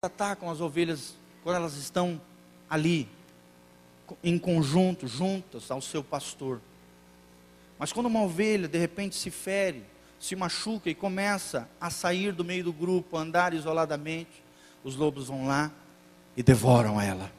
[0.00, 2.20] atacam as ovelhas quando elas estão
[2.70, 3.08] ali,
[4.22, 6.60] em conjunto, juntas ao seu pastor.
[7.80, 9.82] Mas quando uma ovelha de repente se fere,
[10.20, 14.40] se machuca e começa a sair do meio do grupo, a andar isoladamente,
[14.84, 15.68] os lobos vão lá
[16.36, 17.32] e devoram ela.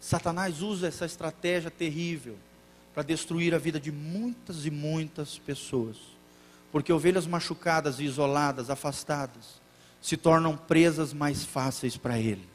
[0.00, 2.36] Satanás usa essa estratégia terrível
[2.92, 5.96] para destruir a vida de muitas e muitas pessoas.
[6.72, 9.60] Porque ovelhas machucadas e isoladas, afastadas,
[10.00, 12.48] se tornam presas mais fáceis para ele.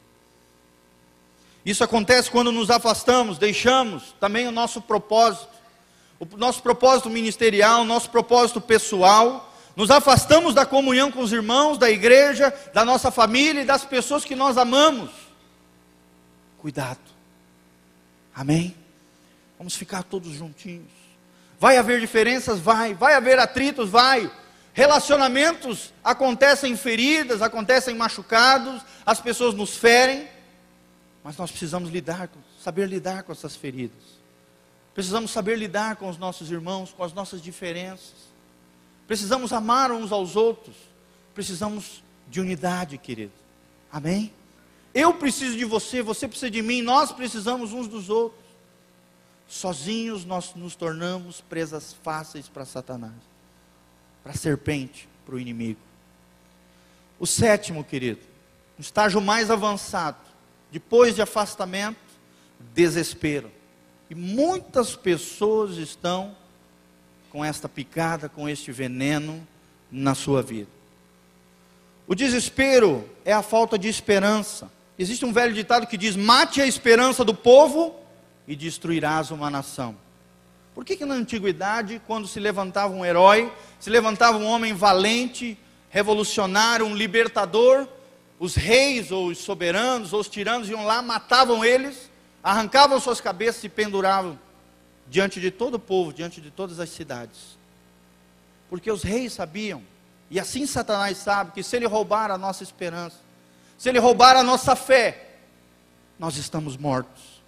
[1.64, 5.48] Isso acontece quando nos afastamos, deixamos também o nosso propósito,
[6.20, 11.76] o nosso propósito ministerial, o nosso propósito pessoal, nos afastamos da comunhão com os irmãos,
[11.76, 15.10] da igreja, da nossa família e das pessoas que nós amamos.
[16.58, 17.00] Cuidado.
[18.34, 18.74] Amém?
[19.58, 20.90] Vamos ficar todos juntinhos.
[21.58, 22.58] Vai haver diferenças?
[22.58, 22.94] Vai.
[22.94, 23.90] Vai haver atritos?
[23.90, 24.30] Vai.
[24.76, 30.28] Relacionamentos acontecem feridas, acontecem machucados, as pessoas nos ferem,
[31.24, 32.28] mas nós precisamos lidar,
[32.62, 34.20] saber lidar com essas feridas.
[34.92, 38.28] Precisamos saber lidar com os nossos irmãos, com as nossas diferenças.
[39.06, 40.76] Precisamos amar uns aos outros.
[41.34, 43.32] Precisamos de unidade, querido.
[43.90, 44.30] Amém?
[44.92, 48.44] Eu preciso de você, você precisa de mim, nós precisamos uns dos outros.
[49.48, 53.14] Sozinhos nós nos tornamos presas fáceis para Satanás,
[54.26, 55.78] para a serpente, para o inimigo.
[57.16, 58.18] O sétimo, querido,
[58.76, 60.18] um estágio mais avançado,
[60.72, 61.96] depois de afastamento,
[62.74, 63.48] desespero.
[64.10, 66.36] E muitas pessoas estão
[67.30, 69.46] com esta picada, com este veneno
[69.92, 70.70] na sua vida.
[72.04, 74.68] O desespero é a falta de esperança.
[74.98, 77.94] Existe um velho ditado que diz: mate a esperança do povo
[78.48, 79.96] e destruirás uma nação.
[80.76, 85.58] Por que, que na antiguidade, quando se levantava um herói, se levantava um homem valente,
[85.88, 87.88] revolucionário, um libertador,
[88.38, 92.10] os reis ou os soberanos ou os tiranos iam lá, matavam eles,
[92.44, 94.38] arrancavam suas cabeças e penduravam
[95.08, 97.56] diante de todo o povo, diante de todas as cidades.
[98.68, 99.82] Porque os reis sabiam,
[100.30, 103.16] e assim Satanás sabe, que se ele roubar a nossa esperança,
[103.78, 105.38] se ele roubar a nossa fé,
[106.18, 107.42] nós estamos mortos,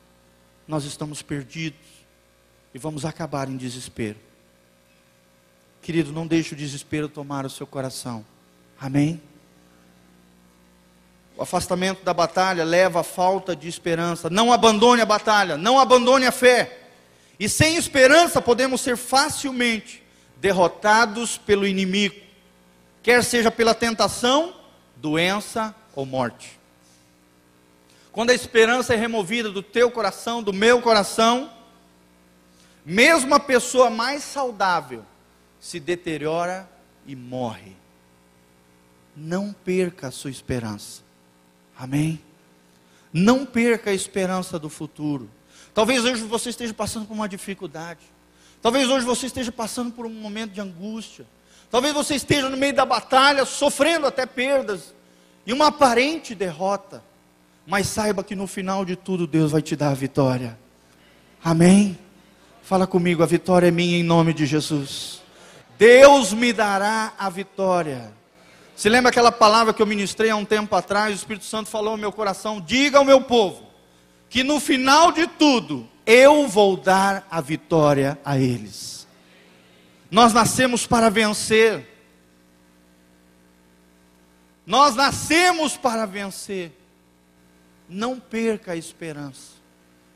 [0.67, 1.98] nós estamos perdidos
[2.75, 4.17] e vamos acabar em desespero.
[5.83, 8.25] Querido, não deixe o desespero tomar o seu coração.
[8.81, 9.21] Amém?
[11.37, 14.29] O afastamento da batalha leva à falta de esperança.
[14.29, 16.81] Não abandone a batalha, não abandone a fé.
[17.39, 20.03] E sem esperança podemos ser facilmente
[20.37, 22.17] derrotados pelo inimigo,
[23.03, 24.55] quer seja pela tentação,
[24.97, 26.59] doença ou morte.
[28.13, 31.51] Quando a esperança é removida do teu coração, do meu coração,
[32.89, 35.05] mesmo a pessoa mais saudável
[35.61, 36.67] se deteriora
[37.07, 37.77] e morre.
[39.15, 41.03] Não perca a sua esperança.
[41.79, 42.19] Amém?
[43.13, 45.29] Não perca a esperança do futuro.
[45.75, 48.01] Talvez hoje você esteja passando por uma dificuldade.
[48.63, 51.27] Talvez hoje você esteja passando por um momento de angústia.
[51.71, 54.95] Talvez você esteja no meio da batalha, sofrendo até perdas
[55.45, 57.05] e uma aparente derrota.
[57.67, 60.59] Mas saiba que no final de tudo Deus vai te dar a vitória.
[61.45, 61.99] Amém?
[62.63, 65.23] Fala comigo, a vitória é minha em nome de Jesus.
[65.79, 68.13] Deus me dará a vitória.
[68.75, 71.13] Se lembra aquela palavra que eu ministrei há um tempo atrás?
[71.13, 73.67] O Espírito Santo falou ao meu coração: diga ao meu povo
[74.29, 79.07] que no final de tudo eu vou dar a vitória a eles.
[80.11, 81.87] Nós nascemos para vencer.
[84.67, 86.73] Nós nascemos para vencer.
[87.89, 89.58] Não perca a esperança.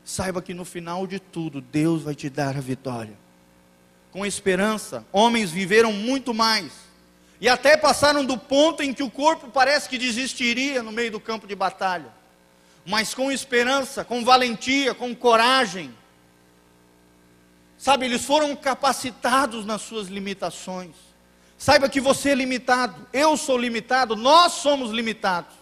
[0.05, 3.17] Saiba que no final de tudo Deus vai te dar a vitória.
[4.11, 6.71] Com esperança, homens viveram muito mais.
[7.41, 11.19] E até passaram do ponto em que o corpo parece que desistiria no meio do
[11.19, 12.23] campo de batalha
[12.85, 15.93] mas com esperança, com valentia, com coragem.
[17.77, 20.95] Sabe, eles foram capacitados nas suas limitações.
[21.57, 25.53] Saiba que você é limitado, eu sou limitado, nós somos limitados.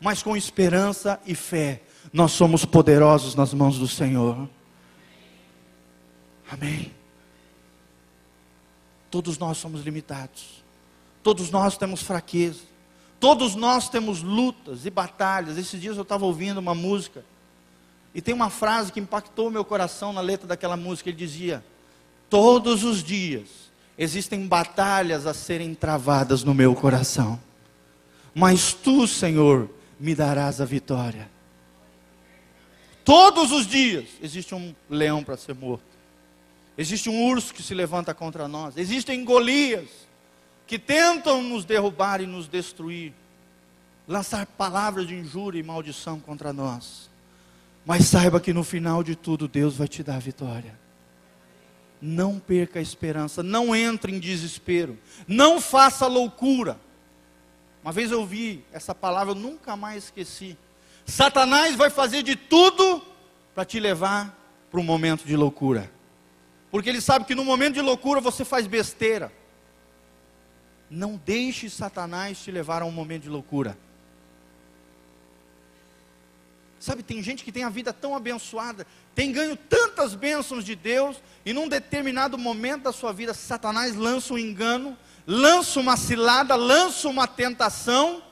[0.00, 4.48] Mas com esperança e fé, nós somos poderosos nas mãos do Senhor.
[6.50, 6.92] Amém.
[9.10, 10.62] Todos nós somos limitados.
[11.22, 12.62] Todos nós temos fraqueza.
[13.18, 15.58] Todos nós temos lutas e batalhas.
[15.58, 17.24] Esses dias eu estava ouvindo uma música
[18.14, 21.10] e tem uma frase que impactou o meu coração na letra daquela música.
[21.10, 21.64] Ele dizia:
[22.28, 23.48] Todos os dias
[23.98, 27.38] existem batalhas a serem travadas no meu coração,
[28.34, 29.68] mas tu, Senhor,
[29.98, 31.28] me darás a vitória.
[33.10, 35.82] Todos os dias existe um leão para ser morto,
[36.78, 39.88] existe um urso que se levanta contra nós, existem Golias
[40.64, 43.12] que tentam nos derrubar e nos destruir.
[44.06, 47.10] lançar palavras de injúria e maldição contra nós.
[47.84, 50.78] Mas saiba que no final de tudo Deus vai te dar a vitória.
[52.00, 54.96] Não perca a esperança, não entre em desespero,
[55.26, 56.78] não faça loucura.
[57.82, 60.56] Uma vez eu ouvi essa palavra, eu nunca mais esqueci.
[61.10, 63.02] Satanás vai fazer de tudo
[63.54, 64.36] para te levar
[64.70, 65.90] para um momento de loucura.
[66.70, 69.32] Porque ele sabe que no momento de loucura você faz besteira.
[70.88, 73.76] Não deixe Satanás te levar a um momento de loucura.
[76.78, 81.22] Sabe, tem gente que tem a vida tão abençoada, tem ganho tantas bênçãos de Deus,
[81.44, 84.96] e num determinado momento da sua vida, Satanás lança um engano,
[85.26, 88.22] lança uma cilada, lança uma tentação,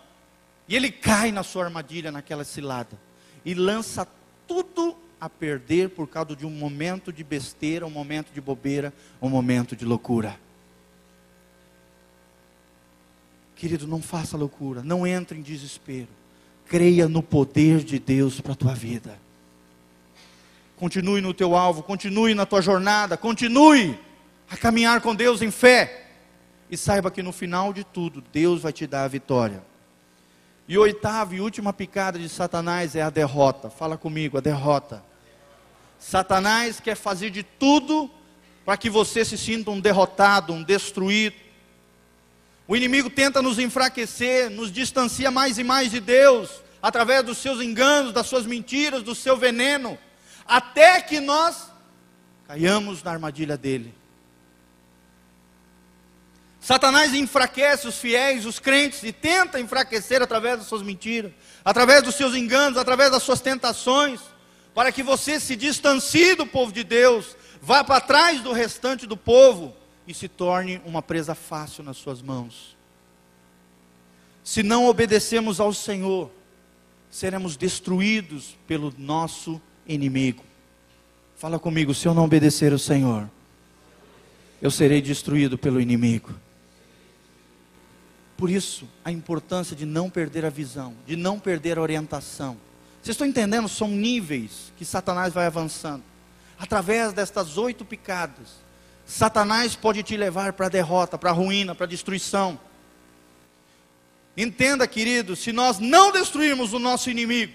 [0.69, 2.99] e ele cai na sua armadilha, naquela cilada,
[3.45, 4.07] e lança
[4.47, 9.29] tudo a perder por causa de um momento de besteira, um momento de bobeira, um
[9.29, 10.39] momento de loucura.
[13.57, 16.19] Querido, não faça loucura, não entre em desespero
[16.69, 19.19] creia no poder de Deus para a tua vida.
[20.77, 23.99] Continue no teu alvo, continue na tua jornada, continue
[24.49, 26.05] a caminhar com Deus em fé.
[26.71, 29.63] E saiba que no final de tudo, Deus vai te dar a vitória.
[30.69, 33.71] E oitava e última picada de Satanás é a derrota.
[33.71, 35.03] Fala comigo, a derrota.
[35.99, 38.11] Satanás quer fazer de tudo
[38.67, 41.37] para que você se sinta um derrotado, um destruído.
[42.69, 47.63] O inimigo tenta nos enfraquecer, nos distancia mais e mais de Deus, através dos seus
[47.63, 49.97] enganos, das suas mentiras, do seu veneno,
[50.47, 51.71] até que nós
[52.47, 53.95] caiamos na armadilha dele.
[56.69, 61.33] Satanás enfraquece os fiéis, os crentes, e tenta enfraquecer através das suas mentiras,
[61.65, 64.21] através dos seus enganos, através das suas tentações,
[64.75, 69.17] para que você se distancie do povo de Deus, vá para trás do restante do
[69.17, 69.75] povo,
[70.07, 72.77] e se torne uma presa fácil nas suas mãos.
[74.45, 76.31] Se não obedecemos ao Senhor,
[77.11, 80.45] seremos destruídos pelo nosso inimigo.
[81.35, 83.27] Fala comigo, se eu não obedecer ao Senhor,
[84.61, 86.31] eu serei destruído pelo inimigo.
[88.39, 92.57] Por isso, a importância de não perder a visão, de não perder a orientação.
[93.03, 93.69] Vocês estão entendendo?
[93.69, 96.05] São níveis que Satanás vai avançando.
[96.57, 98.63] Através destas oito picadas,
[99.05, 102.61] Satanás pode te levar para a derrota, para a ruína, para a destruição.
[104.37, 107.55] Entenda, querido, se nós não destruirmos o nosso inimigo,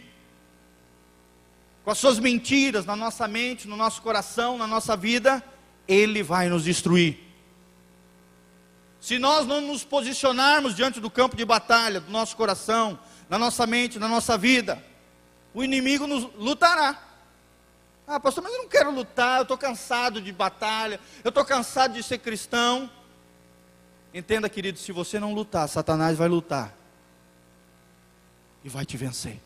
[1.85, 5.41] com as suas mentiras na nossa mente, no nosso coração, na nossa vida,
[5.87, 7.22] ele vai nos destruir.
[9.03, 12.97] Se nós não nos posicionarmos diante do campo de batalha, do nosso coração,
[13.27, 14.81] na nossa mente, na nossa vida,
[15.53, 16.97] o inimigo nos lutará.
[18.07, 21.95] Ah, pastor, mas eu não quero lutar, eu estou cansado de batalha, eu estou cansado
[21.95, 22.89] de ser cristão.
[24.13, 26.73] Entenda, querido, se você não lutar, Satanás vai lutar
[28.63, 29.37] e vai te vencer.